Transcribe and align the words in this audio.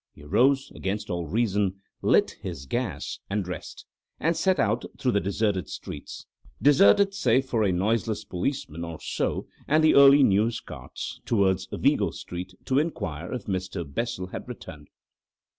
He 0.15 0.23
arose, 0.23 0.71
against 0.73 1.11
all 1.11 1.27
reason, 1.27 1.79
lit 2.01 2.31
his 2.41 2.65
gas, 2.65 3.19
and 3.29 3.43
dressed, 3.45 3.85
and 4.19 4.35
set 4.35 4.57
out 4.57 4.83
through 4.97 5.11
the 5.11 5.19
deserted 5.19 5.69
streets—deserted, 5.69 7.13
save 7.13 7.45
for 7.45 7.61
a 7.63 7.71
noiseless 7.71 8.25
policeman 8.25 8.83
or 8.83 8.99
so 8.99 9.45
and 9.67 9.83
the 9.83 9.93
early 9.93 10.23
news 10.23 10.59
carts—towards 10.59 11.67
Vigo 11.71 12.09
Street 12.09 12.51
to 12.65 12.79
inquire 12.79 13.31
if 13.31 13.45
Mr. 13.45 13.83
Bessel 13.85 14.25
had 14.29 14.47
returned. 14.47 14.87